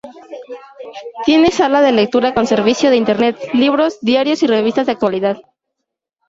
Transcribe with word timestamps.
Tiene 1.25 1.51
sala 1.51 1.79
de 1.79 1.91
lectura 1.91 2.33
con 2.33 2.47
servicio 2.47 2.89
de 2.89 2.95
Internet, 2.97 3.37
libros, 3.53 3.99
diarios 4.01 4.41
y 4.41 4.47
revistas 4.47 4.87
de 4.87 4.93
actualidad. 4.93 5.37